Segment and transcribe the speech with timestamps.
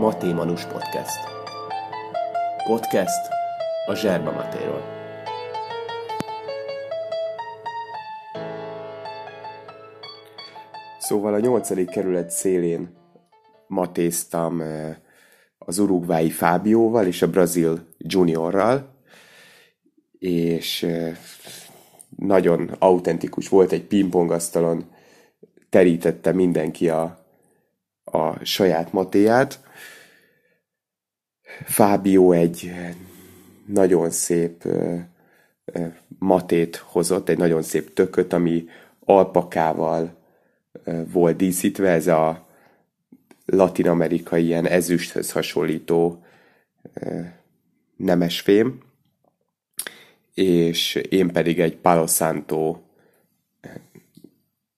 [0.00, 1.18] Matémanus Podcast.
[2.66, 3.28] Podcast
[3.86, 4.82] a Zserba Matéról.
[10.98, 12.96] Szóval a nyolcadik kerület szélén
[13.66, 14.96] matéztam eh,
[15.58, 18.94] az urugvái Fábióval és a brazil juniorral,
[20.18, 21.16] és eh,
[22.16, 24.84] nagyon autentikus volt, egy pingpongasztalon
[25.68, 27.18] terítette mindenki a,
[28.04, 29.68] a saját matéját.
[31.64, 32.72] Fábio egy
[33.66, 34.64] nagyon szép
[36.18, 38.64] matét hozott, egy nagyon szép tököt, ami
[39.04, 40.16] alpakával
[41.12, 42.48] volt díszítve, ez a
[43.46, 46.24] latin-amerikai ilyen ezüsthöz hasonlító
[47.96, 48.78] nemesfém,
[50.34, 52.80] és én pedig egy Palo Santo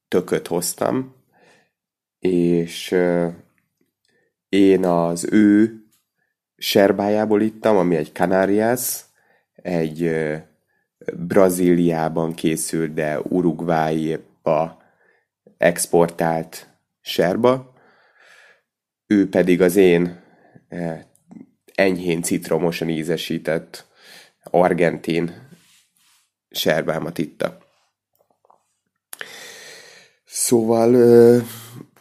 [0.08, 1.14] tököt hoztam,
[2.18, 2.96] és
[4.48, 5.81] én az ő
[6.62, 9.00] serbájából ittam, ami egy Canarias,
[9.54, 10.10] egy
[11.16, 14.82] Brazíliában készült, de Uruguayba
[15.58, 16.68] exportált
[17.00, 17.72] serba,
[19.06, 20.20] ő pedig az én
[21.74, 23.86] enyhén citromosan ízesített
[24.42, 25.48] argentin
[26.50, 27.58] serbámat itta.
[30.24, 30.94] Szóval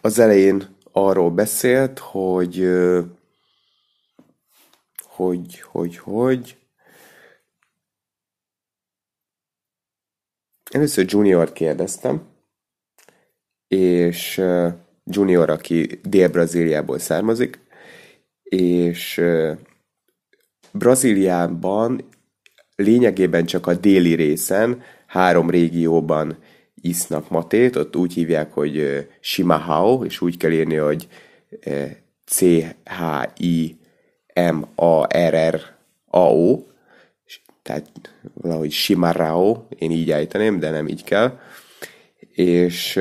[0.02, 2.70] az elején arról beszélt, hogy
[5.22, 6.58] hogy, hogy, hogy.
[10.72, 12.28] Először Junior kérdeztem,
[13.68, 14.42] és
[15.04, 17.60] Junior, aki Dél-Brazíliából származik,
[18.44, 19.22] és
[20.72, 22.10] Brazíliában
[22.76, 26.38] lényegében csak a déli részen, három régióban
[26.76, 31.08] isznak matét, ott úgy hívják, hogy Shimahao, és úgy kell írni, hogy
[34.34, 35.90] C-H-I-M-A-R-R-A-O,
[37.62, 37.88] tehát
[38.34, 41.40] valahogy Shimarao, én így ejteném, de nem így kell.
[42.34, 43.00] És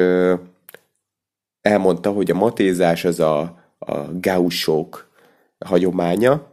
[1.60, 3.40] elmondta, hogy a matézás az a,
[3.78, 5.08] a gausók
[5.58, 6.48] hagyománya,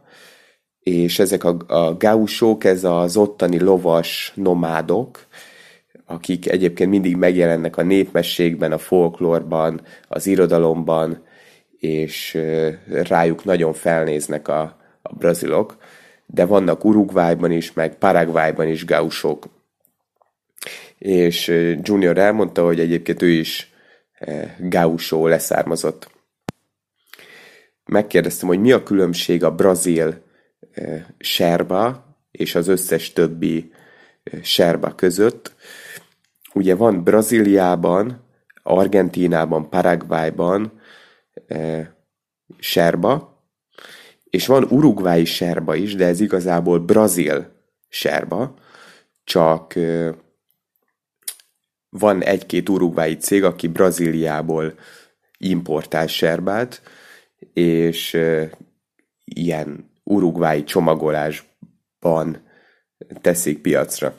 [0.78, 5.26] és ezek a, a gausók, ez az ottani lovas nomádok,
[6.06, 11.26] akik egyébként mindig megjelennek a népmességben, a folklórban, az irodalomban,
[11.78, 12.38] és
[12.86, 14.60] rájuk nagyon felnéznek a,
[15.02, 15.76] a brazilok,
[16.26, 19.46] de vannak Uruguayban is, meg Paraguayban is gausok.
[20.98, 21.46] És
[21.82, 23.72] Junior elmondta, hogy egyébként ő is
[24.58, 26.10] gausó leszármazott.
[27.84, 30.22] Megkérdeztem, hogy mi a különbség a brazil
[31.18, 33.72] serba és az összes többi
[34.42, 35.54] serba között.
[36.54, 38.24] Ugye van Brazíliában,
[38.62, 40.77] Argentínában, Paraguayban
[41.46, 41.94] e,
[42.58, 43.42] serba,
[44.30, 47.52] és van urugvái serba is, de ez igazából brazil
[47.88, 48.54] serba,
[49.24, 50.14] csak e,
[51.88, 54.74] van egy-két urugvái cég, aki Brazíliából
[55.38, 56.82] importál serbát,
[57.52, 58.50] és e,
[59.24, 62.46] ilyen urugvái csomagolásban
[63.20, 64.14] teszik piacra.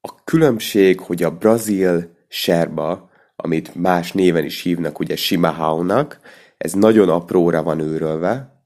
[0.00, 3.11] A különbség, hogy a brazil serba,
[3.42, 6.20] amit más néven is hívnak, ugye Shimahao-nak,
[6.58, 8.62] ez nagyon apróra van őrölve,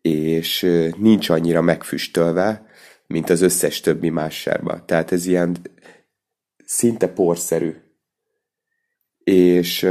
[0.00, 0.66] és
[0.96, 2.66] nincs annyira megfüstölve,
[3.06, 4.84] mint az összes többi más serba.
[4.84, 5.56] Tehát ez ilyen
[6.64, 7.76] szinte porszerű.
[9.24, 9.82] És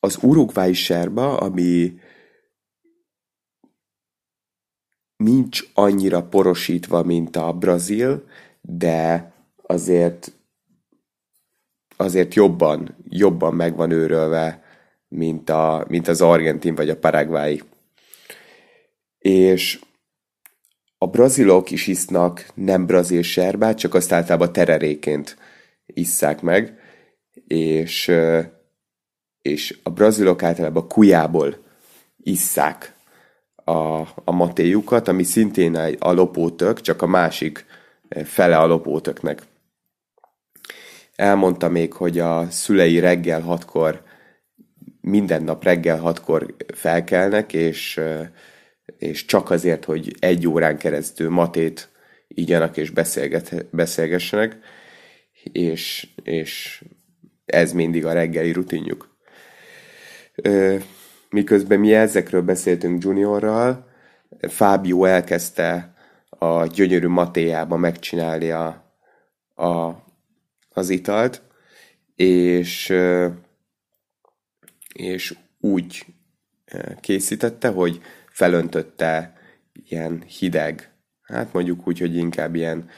[0.00, 2.00] az urugvái serba, ami
[5.16, 8.24] nincs annyira porosítva, mint a brazil,
[8.60, 9.32] de
[9.62, 10.37] azért
[12.00, 14.62] azért jobban, jobban meg van őrölve,
[15.08, 17.62] mint, a, mint az argentin vagy a paraguayi.
[19.18, 19.80] És
[20.98, 25.36] a brazilok is isznak nem brazil serbát, csak azt általában tereréként
[25.86, 26.78] isszák meg,
[27.46, 28.12] és,
[29.42, 31.56] és a brazilok általában kujából
[32.16, 32.94] isszák
[33.54, 37.64] a, a matéjukat, ami szintén a lopótök, csak a másik
[38.24, 39.42] fele a lopótöknek.
[41.18, 44.02] Elmondta még, hogy a szülei reggel hatkor,
[45.00, 48.00] minden nap reggel hatkor felkelnek, és,
[48.98, 51.88] és csak azért, hogy egy órán keresztül matét
[52.28, 54.58] ígyanak és beszélget, beszélgessenek,
[55.52, 56.84] és, és
[57.46, 59.16] ez mindig a reggeli rutinjuk.
[61.30, 63.88] Miközben mi ezekről beszéltünk Juniorral,
[64.40, 65.94] Fábio elkezdte
[66.28, 68.94] a gyönyörű matéjába megcsinálni a,
[69.54, 70.06] a,
[70.78, 71.42] az italt,
[72.14, 72.94] és,
[74.94, 76.06] és úgy
[77.00, 79.36] készítette, hogy felöntötte
[79.72, 80.92] ilyen hideg,
[81.22, 82.88] hát mondjuk úgy, hogy inkább ilyen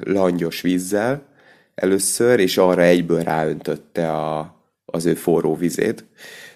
[0.00, 1.26] langyos vízzel
[1.74, 6.04] először, és arra egyből ráöntötte a, az ő forró vizét,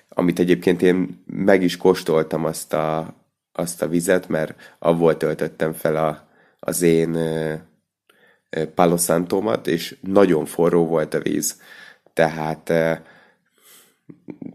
[0.09, 3.15] amit egyébként én meg is kóstoltam azt a,
[3.53, 6.29] azt a vizet, mert avval töltöttem fel a,
[6.61, 7.17] az én
[8.75, 11.61] paloszántómat, és nagyon forró volt a víz.
[12.13, 12.73] Tehát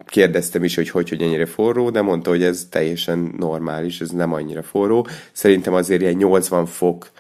[0.06, 4.34] kérdeztem is, hogy hogy, hogy ennyire forró, de mondta, hogy ez teljesen normális, ez nem
[4.34, 5.08] annyira forró.
[5.32, 7.12] Szerintem azért ilyen 80 fok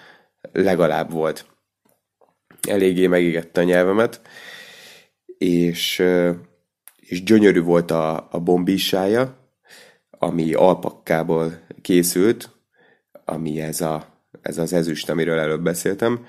[0.52, 1.46] legalább volt.
[2.68, 4.22] Eléggé megégette a nyelvemet,
[5.38, 6.04] és,
[6.96, 9.38] és gyönyörű volt a, a bombísája,
[10.10, 12.50] ami alpakkából készült,
[13.26, 14.06] ami ez, a,
[14.42, 16.26] ez az ezüst, amiről előbb beszéltem.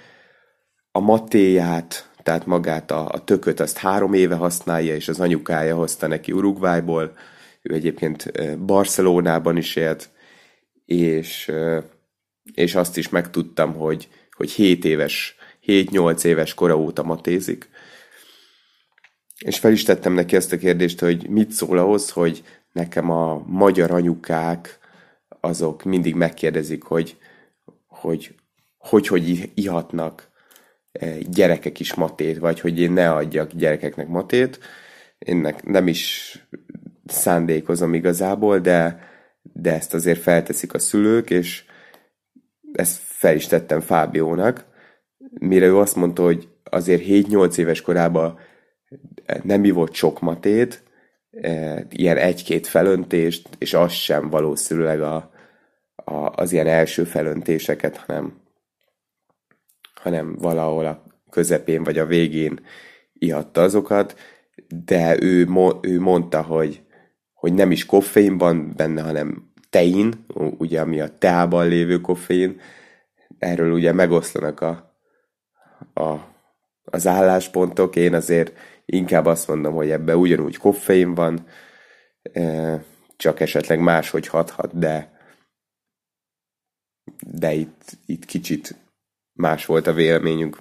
[0.92, 6.06] A matéját, tehát magát a, a tököt azt három éve használja, és az anyukája hozta
[6.06, 7.16] neki Uruguayból.
[7.62, 10.10] Ő egyébként Barcelonában is élt,
[10.84, 11.52] és,
[12.54, 15.36] és azt is megtudtam, hogy, hogy 7 éves,
[15.66, 17.68] 7-8 éves kora óta matézik.
[19.44, 22.42] És fel is tettem neki ezt a kérdést, hogy mit szól ahhoz, hogy
[22.72, 24.78] nekem a magyar anyukák
[25.40, 27.16] azok mindig megkérdezik, hogy
[28.00, 28.34] hogy,
[28.78, 30.30] hogy, hogy ihatnak
[31.30, 34.58] gyerekek is matét, vagy hogy én ne adjak gyerekeknek matét.
[35.18, 36.32] Én nem is
[37.06, 39.00] szándékozom igazából, de,
[39.42, 41.64] de ezt azért felteszik a szülők, és
[42.72, 44.66] ezt fel is tettem Fábiónak,
[45.38, 48.38] mire ő azt mondta, hogy azért 7-8 éves korában
[49.42, 50.82] nem ivott sok matét,
[51.90, 55.30] ilyen egy-két felöntést, és az sem valószínűleg a,
[55.94, 58.40] a, az ilyen első felöntéseket, hanem
[60.08, 62.60] hanem valahol a közepén vagy a végén
[63.12, 64.16] ihatta azokat,
[64.84, 65.48] de ő,
[65.80, 66.82] ő mondta, hogy,
[67.32, 70.24] hogy nem is koffein van benne, hanem tein,
[70.58, 72.60] ugye ami a teában lévő koffein,
[73.38, 74.96] erről ugye megoszlanak a,
[75.94, 76.16] a,
[76.84, 78.52] az álláspontok, én azért
[78.84, 81.46] inkább azt mondom, hogy ebbe ugyanúgy koffein van,
[82.32, 82.82] e,
[83.16, 85.16] csak esetleg máshogy hathat, de
[87.20, 88.74] de itt, itt kicsit
[89.38, 90.56] más volt a véleményünk.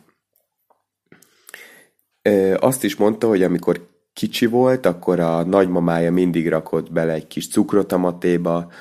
[2.60, 7.50] Azt is mondta, hogy amikor kicsi volt, akkor a nagymamája mindig rakott bele egy kis
[7.50, 8.72] cukrot a matéba,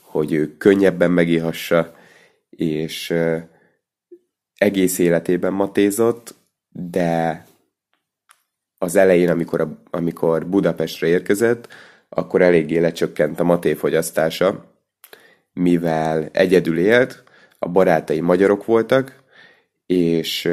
[0.00, 1.94] hogy ő könnyebben megihassa,
[2.50, 3.14] és
[4.54, 6.34] egész életében matézott,
[6.68, 7.46] de
[8.78, 11.68] az elején, amikor, a, amikor Budapestre érkezett,
[12.08, 14.64] akkor eléggé lecsökkent a matéfogyasztása,
[15.52, 17.22] mivel egyedül élt,
[17.58, 19.23] a barátai magyarok voltak,
[19.86, 20.48] és,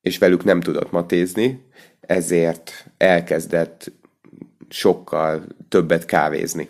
[0.00, 1.66] és velük nem tudott matézni,
[2.00, 3.92] ezért elkezdett
[4.68, 6.68] sokkal többet kávézni.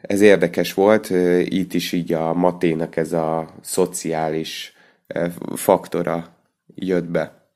[0.00, 1.10] Ez érdekes volt,
[1.44, 4.76] itt is így a maténak ez a szociális
[5.54, 6.36] faktora
[6.74, 7.50] jött be.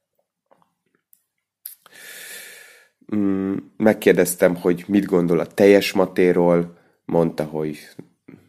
[3.14, 7.78] Mm, megkérdeztem, hogy mit gondol a teljes matéról, mondta, hogy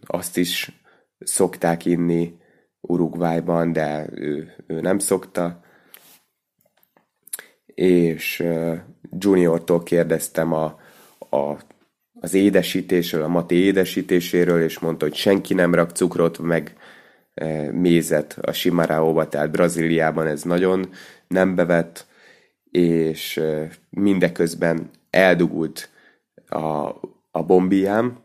[0.05, 0.80] azt is
[1.23, 2.37] szokták inni
[2.81, 5.59] Uruguayban, de ő, ő nem szokta.
[7.65, 8.43] És
[9.19, 10.79] Juniortól kérdeztem a,
[11.29, 11.57] a,
[12.19, 16.75] az édesítésről, a mati édesítéséről, és mondta, hogy senki nem rak cukrot, meg
[17.71, 20.89] mézet a Simaraóba, tehát Brazíliában ez nagyon
[21.27, 22.05] nem bevett,
[22.71, 23.41] és
[23.89, 25.89] mindeközben eldugult
[26.47, 26.89] a,
[27.31, 28.19] a bombiám,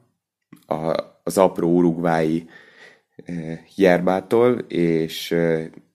[0.66, 2.48] a, az apró urugvái
[3.76, 5.36] Jerbától, és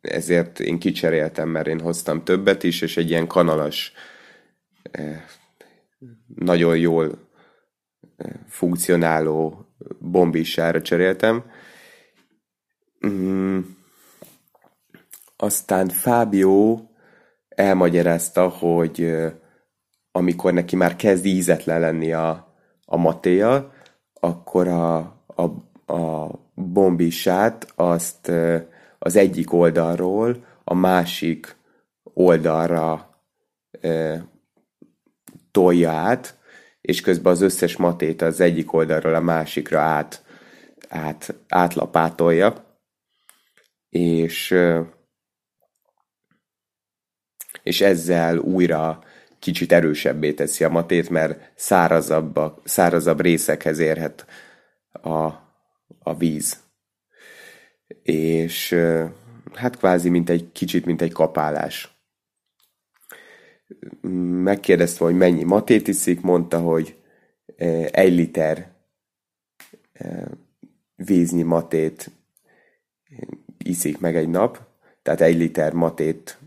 [0.01, 3.93] ezért én kicseréltem, mert én hoztam többet is, és egy ilyen kanalas,
[6.35, 7.29] nagyon jól
[8.47, 9.65] funkcionáló
[9.99, 11.43] bombisára cseréltem.
[13.07, 13.59] Mm.
[15.37, 16.79] Aztán Fábio
[17.49, 19.13] elmagyarázta, hogy
[20.11, 23.73] amikor neki már kezd ízetlen lenni a, a matéja,
[24.13, 25.43] akkor a, a,
[25.93, 26.29] a
[26.73, 28.31] bombisát azt
[28.99, 31.55] az egyik oldalról a másik
[32.03, 33.09] oldalra
[35.51, 36.37] tolja át,
[36.81, 40.23] és közben az összes matét az egyik oldalról a másikra át,
[40.89, 42.79] át, átlapátolja,
[43.89, 44.55] és,
[47.63, 49.03] és ezzel újra
[49.39, 54.25] kicsit erősebbé teszi a matét, mert szárazabb, szárazabb részekhez érhet
[54.91, 55.49] a,
[56.03, 56.63] a víz.
[58.03, 58.75] És
[59.53, 61.95] hát kvázi mint egy kicsit, mint egy kapálás.
[64.43, 66.95] megkérdezte, hogy mennyi matét iszik, mondta, hogy
[67.91, 68.71] egy liter
[70.95, 72.11] víznyi matét
[73.57, 74.59] iszik meg egy nap,
[75.01, 76.37] tehát egy liter matét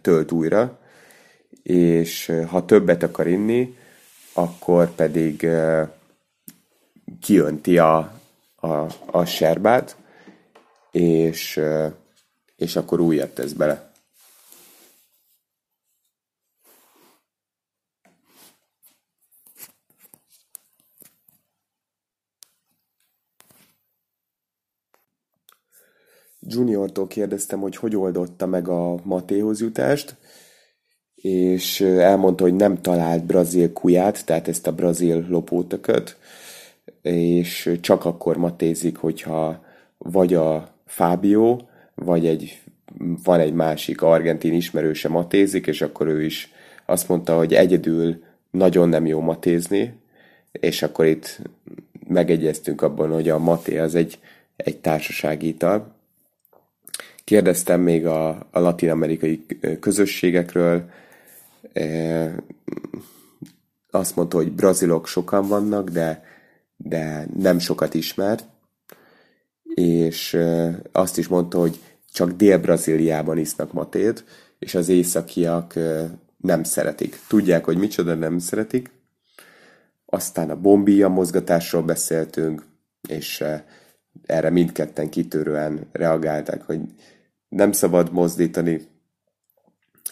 [0.00, 0.80] tölt újra,
[1.62, 3.76] és ha többet akar inni,
[4.32, 5.46] akkor pedig
[7.20, 8.17] kiönti a,
[8.60, 9.96] a, a serbát,
[10.90, 11.60] és,
[12.56, 13.92] és akkor újat tesz bele.
[26.40, 30.16] Juniortól kérdeztem, hogy hogy oldotta meg a Matéhoz jutást,
[31.14, 36.16] és elmondta, hogy nem talált brazil kuját, tehát ezt a brazil lopótököt,
[37.08, 39.64] és csak akkor matézik, hogyha
[39.98, 41.58] vagy a Fábio,
[41.94, 42.62] vagy egy,
[43.24, 46.52] van egy másik argentin ismerőse matézik, és akkor ő is
[46.86, 49.92] azt mondta, hogy egyedül nagyon nem jó matézni,
[50.52, 51.40] és akkor itt
[52.08, 54.18] megegyeztünk abban, hogy a maté az egy,
[54.56, 55.96] egy társasági ital.
[57.24, 59.46] Kérdeztem még a, a latin-amerikai
[59.80, 60.90] közösségekről,
[61.72, 62.34] e,
[63.90, 66.27] azt mondta, hogy brazilok sokan vannak, de,
[66.78, 68.40] de nem sokat ismer,
[69.74, 70.38] és
[70.92, 71.80] azt is mondta, hogy
[72.12, 74.24] csak Dél-Brazíliában isznak matét,
[74.58, 75.74] és az északiak
[76.36, 77.20] nem szeretik.
[77.28, 78.90] Tudják, hogy micsoda nem szeretik.
[80.06, 82.66] Aztán a bombia mozgatásról beszéltünk,
[83.08, 83.44] és
[84.26, 86.80] erre mindketten kitörően reagáltak, hogy
[87.48, 88.86] nem szabad mozdítani,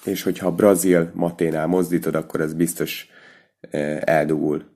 [0.05, 3.09] és hogyha a brazil maténál mozdítod, akkor ez biztos
[4.01, 4.75] eldugul.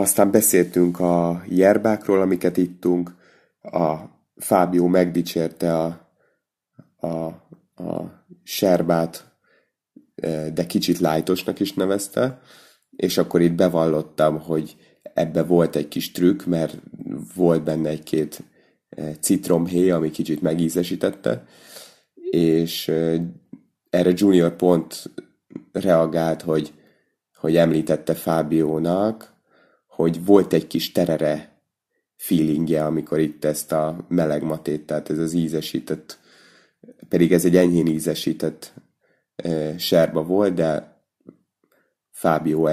[0.00, 3.14] Aztán beszéltünk a jerbákról, amiket ittunk,
[3.62, 3.96] a
[4.36, 6.10] Fábio megdicsérte a,
[6.96, 7.08] a,
[7.82, 9.34] a serbát,
[10.14, 12.40] e, de kicsit lájtosnak is nevezte,
[12.96, 16.76] és akkor itt bevallottam, hogy ebbe volt egy kis trükk, mert
[17.34, 18.42] volt benne egy-két
[19.20, 21.44] citromhéj, ami kicsit megízesítette,
[22.30, 22.88] és
[23.90, 25.10] erre Junior pont
[25.72, 26.72] reagált, hogy,
[27.34, 29.38] hogy említette Fábiónak,
[30.00, 31.62] hogy volt egy kis terere
[32.16, 36.18] feelingje, amikor itt ezt a meleg matét, tehát ez az ízesített,
[37.08, 38.72] pedig ez egy enyhén ízesített
[39.36, 40.98] e, serba volt, de
[42.10, 42.68] Fábio,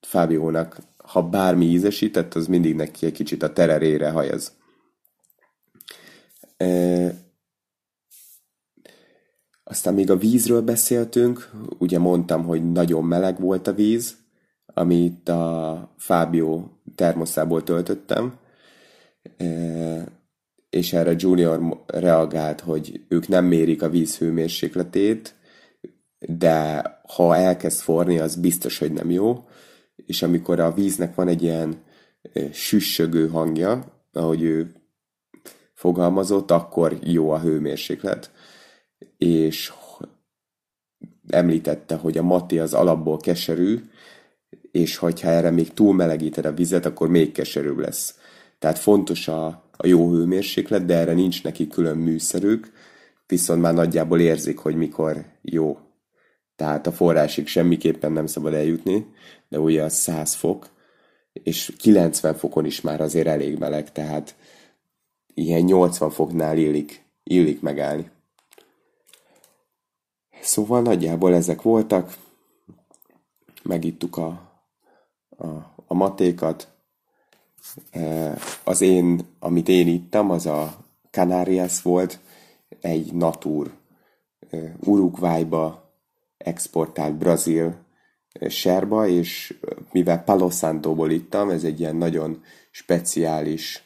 [0.00, 4.52] Fábiónak, ha bármi ízesített, az mindig neki egy kicsit a tererére hajaz.
[6.56, 7.24] E,
[9.64, 14.25] aztán még a vízről beszéltünk, ugye mondtam, hogy nagyon meleg volt a víz,
[14.78, 18.38] amit a Fábio termoszából töltöttem,
[19.36, 19.44] e,
[20.70, 25.34] és erre Junior reagált, hogy ők nem mérik a víz hőmérsékletét,
[26.18, 26.82] de
[27.14, 29.44] ha elkezd forni, az biztos, hogy nem jó,
[29.96, 31.82] és amikor a víznek van egy ilyen
[32.52, 34.74] süssögő hangja, ahogy ő
[35.74, 38.30] fogalmazott, akkor jó a hőmérséklet.
[39.18, 39.72] És
[41.28, 43.80] említette, hogy a mati az alapból keserű,
[44.76, 48.18] és hogyha erre még túl melegíted a vizet, akkor még keserűbb lesz.
[48.58, 52.72] Tehát fontos a, a jó hőmérséklet, de erre nincs neki külön műszerük,
[53.26, 55.78] viszont már nagyjából érzik, hogy mikor jó.
[56.56, 59.06] Tehát a forrásig semmiképpen nem szabad eljutni,
[59.48, 60.68] de ugye az 100 fok,
[61.32, 64.36] és 90 fokon is már azért elég meleg, tehát
[65.34, 68.10] ilyen 80 foknál illik, illik megállni.
[70.40, 72.16] Szóval nagyjából ezek voltak.
[73.62, 74.45] Megittuk a,
[75.36, 75.46] a,
[75.86, 76.68] a matékat.
[77.90, 80.76] E, az én, amit én ittam, az a
[81.10, 82.18] Canarias volt,
[82.80, 83.72] egy natur
[84.50, 85.90] e, Uruguayba
[86.38, 87.74] exportált brazil
[88.32, 89.58] e, serba, és
[89.92, 93.84] mivel Palo Santóból ittam, ez egy ilyen nagyon speciális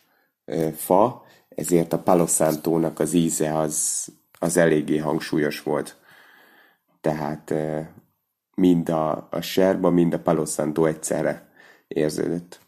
[0.74, 4.06] fa, ezért a Palo Santo-nak az íze az,
[4.38, 5.96] az eléggé hangsúlyos volt.
[7.00, 7.54] Tehát
[8.54, 11.48] mind a, a serba, mind a Palo Santo egyszerre
[11.88, 12.60] érződött.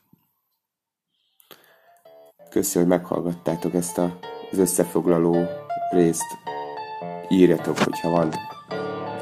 [2.50, 4.18] Köszönöm, hogy meghallgattátok ezt a,
[4.50, 5.46] az összefoglaló
[5.90, 6.38] részt.
[7.28, 8.32] Írjatok, hogyha van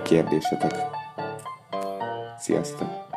[0.02, 0.72] kérdésetek.
[2.38, 3.09] Sziasztok!